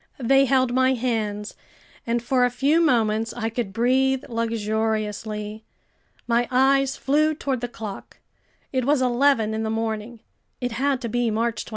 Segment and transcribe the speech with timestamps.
[0.23, 1.55] They held my hands,
[2.07, 5.63] and for a few moments I could breathe luxuriously.
[6.25, 8.17] My eyes flew toward the clock.
[8.73, 10.21] It was eleven in the morning.
[10.59, 11.69] It had to be March 28.